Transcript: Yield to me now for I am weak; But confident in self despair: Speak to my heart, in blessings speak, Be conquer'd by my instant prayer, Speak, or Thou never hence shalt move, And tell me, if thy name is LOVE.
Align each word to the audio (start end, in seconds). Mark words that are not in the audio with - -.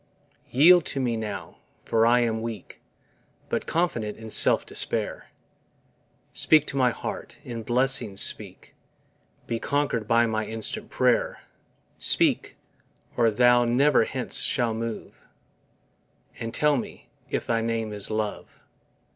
Yield 0.49 0.83
to 0.83 0.99
me 0.99 1.15
now 1.15 1.59
for 1.85 2.07
I 2.07 2.21
am 2.21 2.41
weak; 2.41 2.81
But 3.49 3.67
confident 3.67 4.17
in 4.17 4.31
self 4.31 4.65
despair: 4.65 5.27
Speak 6.33 6.65
to 6.65 6.75
my 6.75 6.89
heart, 6.89 7.37
in 7.43 7.61
blessings 7.61 8.19
speak, 8.19 8.73
Be 9.45 9.59
conquer'd 9.59 10.07
by 10.07 10.25
my 10.25 10.43
instant 10.47 10.89
prayer, 10.89 11.41
Speak, 11.99 12.57
or 13.15 13.29
Thou 13.29 13.63
never 13.65 14.05
hence 14.05 14.41
shalt 14.41 14.77
move, 14.77 15.23
And 16.39 16.51
tell 16.51 16.77
me, 16.77 17.11
if 17.29 17.45
thy 17.45 17.61
name 17.61 17.93
is 17.93 18.09
LOVE. 18.09 18.59